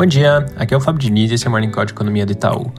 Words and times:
Bom 0.00 0.06
dia, 0.06 0.46
aqui 0.56 0.72
é 0.72 0.76
o 0.78 0.80
Fábio 0.80 0.98
Diniz 0.98 1.30
e 1.30 1.34
esse 1.34 1.44
é 1.44 1.48
o 1.48 1.50
Morning 1.50 1.70
Call 1.70 1.84
de 1.84 1.92
Economia 1.92 2.24
do 2.24 2.32
Itaú. 2.32 2.72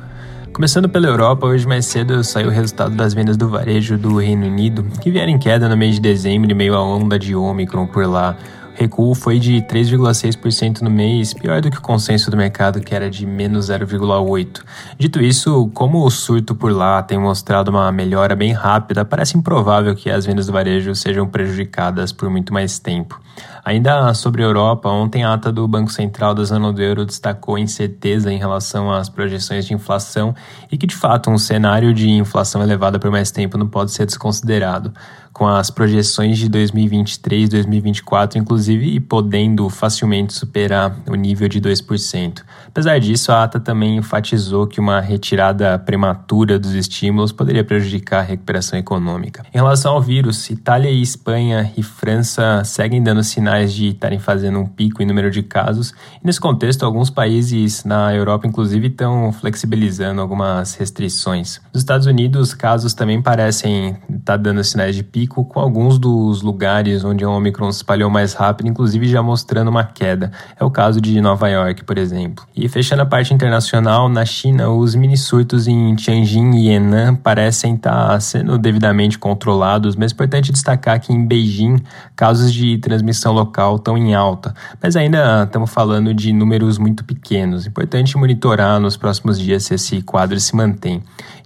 Começando 0.51 0.89
pela 0.89 1.05
Europa, 1.05 1.45
hoje 1.45 1.67
mais 1.67 1.85
cedo 1.85 2.23
saiu 2.23 2.47
o 2.47 2.51
resultado 2.51 2.95
das 2.95 3.13
vendas 3.13 3.37
do 3.37 3.47
varejo 3.47 3.95
do 3.95 4.17
Reino 4.17 4.47
Unido, 4.47 4.83
que 4.99 5.11
vieram 5.11 5.31
em 5.31 5.37
queda 5.37 5.69
no 5.69 5.77
mês 5.77 5.93
de 5.93 6.01
dezembro 6.01 6.51
em 6.51 6.55
meio 6.55 6.73
à 6.73 6.83
onda 6.83 7.19
de 7.19 7.35
Omicron 7.35 7.85
por 7.85 8.07
lá. 8.07 8.35
Recuo 8.73 9.13
foi 9.13 9.39
de 9.39 9.61
3,6% 9.61 10.81
no 10.81 10.89
mês, 10.89 11.33
pior 11.33 11.61
do 11.61 11.69
que 11.69 11.77
o 11.77 11.81
consenso 11.81 12.31
do 12.31 12.37
mercado, 12.37 12.79
que 12.79 12.95
era 12.95 13.09
de 13.09 13.25
menos 13.25 13.69
0,8%. 13.69 14.61
Dito 14.97 15.21
isso, 15.21 15.69
como 15.73 16.05
o 16.05 16.09
surto 16.09 16.55
por 16.55 16.71
lá 16.71 17.03
tem 17.03 17.17
mostrado 17.17 17.69
uma 17.69 17.91
melhora 17.91 18.35
bem 18.35 18.53
rápida, 18.53 19.05
parece 19.05 19.37
improvável 19.37 19.95
que 19.95 20.09
as 20.09 20.25
vendas 20.25 20.47
do 20.47 20.53
varejo 20.53 20.95
sejam 20.95 21.27
prejudicadas 21.27 22.11
por 22.11 22.29
muito 22.29 22.53
mais 22.53 22.79
tempo. 22.79 23.19
Ainda 23.63 24.13
sobre 24.13 24.41
a 24.41 24.45
Europa, 24.45 24.89
ontem 24.89 25.23
a 25.23 25.33
ata 25.33 25.51
do 25.51 25.67
Banco 25.67 25.91
Central 25.91 26.33
da 26.33 26.43
zona 26.43 26.73
do 26.73 26.81
euro 26.81 27.05
destacou 27.05 27.57
incerteza 27.57 28.31
em 28.31 28.37
relação 28.37 28.91
às 28.91 29.07
projeções 29.07 29.65
de 29.65 29.73
inflação 29.73 30.33
e 30.71 30.77
que, 30.77 30.87
de 30.87 30.95
fato, 30.95 31.29
um 31.29 31.37
cenário 31.37 31.93
de 31.93 32.09
inflação 32.09 32.63
elevada 32.63 32.97
por 32.97 33.11
mais 33.11 33.29
tempo 33.29 33.57
não 33.57 33.67
pode 33.67 33.91
ser 33.91 34.05
desconsiderado 34.05 34.91
com 35.33 35.47
as 35.47 35.69
projeções 35.69 36.37
de 36.37 36.49
2023 36.49 37.49
2024, 37.49 38.39
inclusive, 38.39 38.85
e 38.95 38.99
podendo 38.99 39.69
facilmente 39.69 40.33
superar 40.33 40.95
o 41.07 41.15
nível 41.15 41.47
de 41.47 41.61
2%. 41.61 42.43
Apesar 42.67 42.99
disso, 42.99 43.31
a 43.31 43.43
ata 43.43 43.59
também 43.59 43.97
enfatizou 43.97 44.67
que 44.67 44.79
uma 44.79 44.99
retirada 44.99 45.77
prematura 45.79 46.59
dos 46.59 46.73
estímulos 46.73 47.31
poderia 47.31 47.63
prejudicar 47.63 48.19
a 48.19 48.23
recuperação 48.23 48.77
econômica. 48.77 49.43
Em 49.53 49.57
relação 49.57 49.93
ao 49.93 50.01
vírus, 50.01 50.49
Itália 50.49 50.89
e 50.89 51.01
Espanha 51.01 51.71
e 51.75 51.83
França 51.83 52.63
seguem 52.63 53.01
dando 53.01 53.23
sinais 53.23 53.73
de 53.73 53.89
estarem 53.89 54.19
fazendo 54.19 54.59
um 54.59 54.65
pico 54.65 55.01
em 55.01 55.05
número 55.05 55.29
de 55.31 55.43
casos, 55.43 55.91
e 56.21 56.25
nesse 56.25 56.39
contexto, 56.39 56.85
alguns 56.85 57.09
países 57.09 57.83
na 57.83 58.13
Europa, 58.13 58.47
inclusive, 58.47 58.87
estão 58.87 59.31
flexibilizando 59.31 60.21
algumas 60.21 60.75
restrições. 60.75 61.59
Nos 61.73 61.81
Estados 61.81 62.07
Unidos, 62.07 62.53
casos 62.53 62.93
também 62.93 63.21
parecem 63.21 63.97
estar 64.21 64.37
dando 64.37 64.63
sinais 64.63 64.95
de 64.95 65.03
pico 65.03 65.43
com 65.43 65.59
alguns 65.59 65.99
dos 65.99 66.41
lugares 66.41 67.03
onde 67.03 67.25
o 67.25 67.31
Omicron 67.31 67.71
se 67.71 67.79
espalhou 67.79 68.09
mais 68.09 68.33
rápido, 68.33 68.67
inclusive 68.67 69.07
já 69.07 69.21
mostrando 69.21 69.67
uma 69.67 69.83
queda. 69.83 70.31
É 70.57 70.63
o 70.63 70.71
caso 70.71 71.01
de 71.01 71.19
Nova 71.19 71.49
York, 71.49 71.83
por 71.83 71.97
exemplo. 71.97 72.45
E 72.55 72.69
fechando 72.69 73.01
a 73.01 73.05
parte 73.05 73.33
internacional, 73.33 74.07
na 74.07 74.23
China, 74.25 74.69
os 74.69 74.95
mini 74.95 75.17
surtos 75.17 75.67
em 75.67 75.95
Tianjin 75.95 76.51
e 76.55 76.69
Henan 76.69 77.15
parecem 77.15 77.75
estar 77.75 78.19
sendo 78.21 78.57
devidamente 78.57 79.17
controlados, 79.17 79.95
mas 79.95 80.11
é 80.11 80.13
importante 80.13 80.51
destacar 80.51 80.99
que 80.99 81.11
em 81.11 81.25
Beijing, 81.25 81.77
casos 82.15 82.53
de 82.53 82.77
transmissão 82.77 83.33
local 83.33 83.75
estão 83.75 83.97
em 83.97 84.13
alta, 84.13 84.53
mas 84.81 84.95
ainda 84.95 85.43
estamos 85.43 85.71
falando 85.71 86.13
de 86.13 86.31
números 86.31 86.77
muito 86.77 87.03
pequenos. 87.03 87.65
Importante 87.65 88.15
monitorar 88.17 88.79
nos 88.79 88.95
próximos 88.95 89.39
dias 89.39 89.63
se 89.63 89.73
esse 89.73 90.01
quadro 90.01 90.39
se 90.39 90.55
mantém 90.55 91.01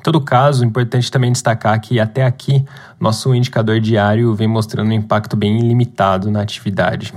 todo 0.06 0.22
caso, 0.22 0.64
importante 0.64 1.10
também 1.10 1.32
destacar 1.32 1.82
que 1.82 2.00
até 2.00 2.24
aqui 2.24 2.64
nosso 3.00 3.34
indicador 3.34 3.80
diário 3.80 4.36
vem 4.36 4.48
mostrando 4.48 4.90
um 4.90 4.94
impacto 4.94 5.36
bem 5.36 5.58
limitado 5.60 6.30
na 6.30 6.42
atividade. 6.42 7.12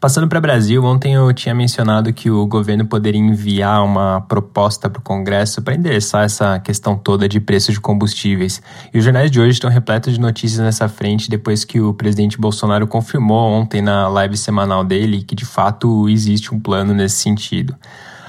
Passando 0.00 0.26
para 0.26 0.40
o 0.40 0.42
Brasil, 0.42 0.82
ontem 0.82 1.14
eu 1.14 1.32
tinha 1.32 1.54
mencionado 1.54 2.12
que 2.12 2.28
o 2.28 2.44
governo 2.48 2.84
poderia 2.84 3.20
enviar 3.20 3.84
uma 3.84 4.20
proposta 4.22 4.90
para 4.90 4.98
o 4.98 5.02
Congresso 5.02 5.62
para 5.62 5.76
endereçar 5.76 6.24
essa 6.24 6.58
questão 6.58 6.96
toda 6.96 7.28
de 7.28 7.38
preço 7.38 7.70
de 7.70 7.78
combustíveis. 7.80 8.60
E 8.92 8.98
os 8.98 9.04
jornais 9.04 9.30
de 9.30 9.40
hoje 9.40 9.52
estão 9.52 9.70
repletos 9.70 10.14
de 10.14 10.20
notícias 10.20 10.58
nessa 10.58 10.88
frente 10.88 11.30
depois 11.30 11.64
que 11.64 11.80
o 11.80 11.94
presidente 11.94 12.40
Bolsonaro 12.40 12.88
confirmou 12.88 13.52
ontem 13.52 13.80
na 13.80 14.08
live 14.08 14.36
semanal 14.36 14.82
dele 14.82 15.22
que 15.22 15.36
de 15.36 15.44
fato 15.44 16.08
existe 16.08 16.52
um 16.52 16.58
plano 16.58 16.92
nesse 16.92 17.20
sentido. 17.20 17.76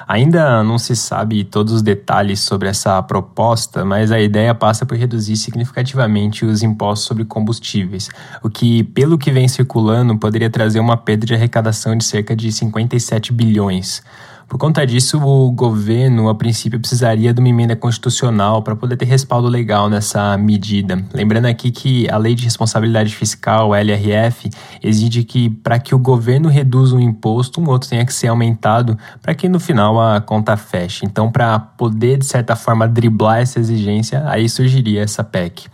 Ainda 0.07 0.63
não 0.63 0.77
se 0.77 0.95
sabe 0.95 1.43
todos 1.43 1.73
os 1.73 1.81
detalhes 1.81 2.39
sobre 2.41 2.67
essa 2.67 3.01
proposta, 3.03 3.85
mas 3.85 4.11
a 4.11 4.19
ideia 4.19 4.53
passa 4.53 4.85
por 4.85 4.97
reduzir 4.97 5.37
significativamente 5.37 6.45
os 6.45 6.63
impostos 6.63 7.07
sobre 7.07 7.25
combustíveis, 7.25 8.09
o 8.41 8.49
que, 8.49 8.83
pelo 8.83 9.17
que 9.17 9.31
vem 9.31 9.47
circulando, 9.47 10.17
poderia 10.17 10.49
trazer 10.49 10.79
uma 10.79 10.97
perda 10.97 11.25
de 11.25 11.33
arrecadação 11.33 11.95
de 11.95 12.03
cerca 12.03 12.35
de 12.35 12.51
57 12.51 13.31
bilhões. 13.31 14.03
Por 14.53 14.59
conta 14.59 14.85
disso, 14.85 15.17
o 15.17 15.51
governo, 15.51 16.29
a 16.29 16.35
princípio, 16.35 16.79
precisaria 16.79 17.33
de 17.33 17.39
uma 17.39 17.49
emenda 17.49 17.75
constitucional 17.75 18.61
para 18.61 18.75
poder 18.75 18.95
ter 18.95 19.05
respaldo 19.05 19.47
legal 19.47 19.89
nessa 19.89 20.37
medida. 20.37 21.03
Lembrando 21.11 21.47
aqui 21.47 21.71
que 21.71 22.07
a 22.07 22.17
Lei 22.17 22.35
de 22.35 22.43
Responsabilidade 22.43 23.15
Fiscal, 23.15 23.73
LRF, 23.73 24.51
exige 24.83 25.23
que, 25.23 25.49
para 25.49 25.79
que 25.79 25.95
o 25.95 25.97
governo 25.97 26.49
reduza 26.49 26.95
um 26.95 26.99
imposto, 26.99 27.59
um 27.59 27.67
outro 27.67 27.89
tenha 27.89 28.05
que 28.05 28.13
ser 28.13 28.27
aumentado 28.27 28.95
para 29.23 29.33
que 29.33 29.49
no 29.49 29.59
final 29.59 29.99
a 29.99 30.21
conta 30.21 30.55
feche. 30.55 31.03
Então, 31.03 31.31
para 31.31 31.57
poder, 31.57 32.19
de 32.19 32.25
certa 32.27 32.55
forma, 32.55 32.87
driblar 32.87 33.39
essa 33.39 33.59
exigência, 33.59 34.21
aí 34.27 34.47
surgiria 34.47 35.01
essa 35.01 35.23
PEC. 35.23 35.67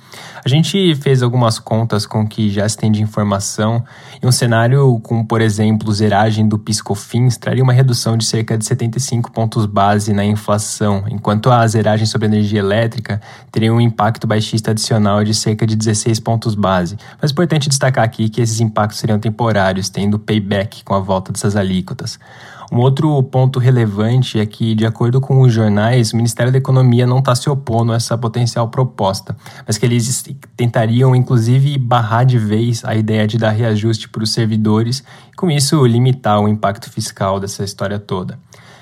A 0.44 0.48
gente 0.48 0.96
fez 0.96 1.22
algumas 1.22 1.60
contas 1.60 2.06
com 2.06 2.26
que 2.26 2.50
já 2.50 2.68
se 2.68 2.78
tem 2.78 2.92
de 2.92 3.02
informação 3.02 3.84
e 4.22 4.26
um 4.26 4.32
cenário 4.32 5.00
com, 5.04 5.24
por 5.24 5.42
exemplo, 5.42 5.92
zeragem 5.92 6.48
do 6.48 6.58
PiscoFins 6.58 7.38
traria 7.38 7.64
uma 7.64 7.74
redução 7.74 8.18
de 8.18 8.26
cerca 8.26 8.58
de 8.58 8.66
75 8.70 9.32
pontos 9.32 9.66
base 9.66 10.14
na 10.14 10.24
inflação, 10.24 11.04
enquanto 11.10 11.52
a 11.52 11.68
zeragem 11.68 12.06
sobre 12.06 12.28
energia 12.28 12.60
elétrica 12.60 13.20
teria 13.52 13.74
um 13.74 13.82
impacto 13.82 14.26
baixista 14.28 14.72
adicional 14.72 15.24
de 15.24 15.34
cerca 15.34 15.66
de 15.66 15.76
16 15.76 16.20
pontos 16.20 16.56
base. 16.56 16.98
Mas 17.22 17.32
é 17.32 17.34
importante 17.34 17.70
destacar 17.70 18.04
aqui 18.04 18.30
que 18.30 18.42
esses 18.42 18.60
impactos 18.60 19.00
seriam 19.00 19.20
temporários, 19.20 19.90
tendo 19.90 20.20
payback 20.20 20.84
com 20.84 20.94
a 20.94 21.00
volta 21.00 21.32
dessas 21.32 21.56
alíquotas. 21.56 22.20
Um 22.72 22.78
outro 22.78 23.22
ponto 23.24 23.58
relevante 23.58 24.40
é 24.40 24.46
que, 24.46 24.76
de 24.76 24.86
acordo 24.86 25.20
com 25.20 25.42
os 25.42 25.52
jornais, 25.52 26.14
o 26.14 26.16
Ministério 26.16 26.52
da 26.52 26.60
Economia 26.60 27.08
não 27.08 27.18
está 27.18 27.34
se 27.34 27.50
opondo 27.50 27.92
a 27.92 27.96
essa 27.96 28.16
potencial 28.16 28.68
proposta, 28.68 29.36
mas 29.66 29.76
que 29.76 29.88
eles 29.88 30.24
tentariam, 30.56 31.16
inclusive, 31.16 31.80
barrar 31.80 32.26
de 32.26 32.38
vez 32.38 32.86
a 32.86 32.94
ideia 32.94 33.26
de 33.26 33.40
dar 33.40 33.50
reajuste 33.50 34.08
para 34.08 34.24
os 34.24 34.32
servidores 34.32 35.04
e, 35.32 35.36
com 35.36 35.50
isso, 35.50 35.84
limitar 35.84 36.40
o 36.40 36.48
impacto 36.48 36.92
fiscal 36.92 37.40
dessa 37.40 37.64
história 37.64 37.98
toda. 37.98 38.38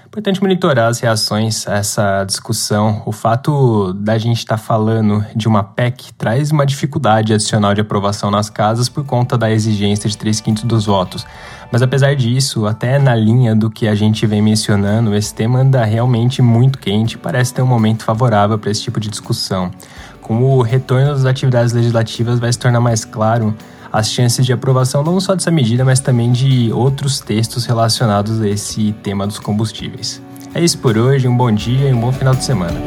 Importante 0.07 0.41
monitorar 0.41 0.87
as 0.87 1.01
reações 1.01 1.67
a 1.67 1.75
essa 1.75 2.23
discussão. 2.23 3.03
O 3.05 3.11
fato 3.11 3.91
da 3.93 4.17
gente 4.17 4.37
estar 4.37 4.55
tá 4.55 4.63
falando 4.63 5.23
de 5.35 5.49
uma 5.49 5.61
PEC 5.61 6.13
traz 6.13 6.49
uma 6.49 6.65
dificuldade 6.65 7.33
adicional 7.33 7.73
de 7.75 7.81
aprovação 7.81 8.31
nas 8.31 8.49
casas 8.49 8.87
por 8.87 9.05
conta 9.05 9.37
da 9.37 9.51
exigência 9.51 10.09
de 10.09 10.17
3 10.17 10.39
quintos 10.39 10.63
dos 10.63 10.85
votos. 10.85 11.27
Mas 11.73 11.81
apesar 11.81 12.15
disso, 12.15 12.65
até 12.65 12.97
na 12.97 13.13
linha 13.13 13.53
do 13.53 13.69
que 13.69 13.85
a 13.85 13.93
gente 13.93 14.25
vem 14.25 14.41
mencionando, 14.41 15.13
esse 15.13 15.35
tema 15.35 15.59
anda 15.59 15.83
realmente 15.83 16.41
muito 16.41 16.79
quente 16.79 17.15
e 17.15 17.17
parece 17.17 17.53
ter 17.53 17.61
um 17.61 17.67
momento 17.67 18.05
favorável 18.05 18.57
para 18.57 18.71
esse 18.71 18.83
tipo 18.83 19.01
de 19.01 19.09
discussão. 19.09 19.69
Com 20.21 20.41
o 20.41 20.61
retorno 20.61 21.07
das 21.07 21.25
atividades 21.25 21.73
legislativas 21.73 22.39
vai 22.39 22.51
se 22.51 22.57
tornar 22.57 22.79
mais 22.79 23.03
claro 23.03 23.53
as 23.97 24.11
chances 24.11 24.45
de 24.45 24.53
aprovação 24.53 25.03
não 25.03 25.19
só 25.19 25.33
dessa 25.33 25.49
medida, 25.49 25.83
mas 25.83 25.99
também 25.99 26.31
de 26.31 26.71
outros 26.71 27.19
textos 27.19 27.65
relacionados 27.65 28.39
a 28.39 28.47
esse 28.47 28.93
tema 29.01 29.25
dos 29.25 29.39
combustíveis. 29.39 30.21
É 30.53 30.63
isso 30.63 30.77
por 30.77 30.95
hoje, 30.95 31.27
um 31.27 31.35
bom 31.35 31.51
dia 31.51 31.89
e 31.89 31.93
um 31.93 31.99
bom 31.99 32.11
final 32.11 32.35
de 32.35 32.43
semana. 32.43 32.79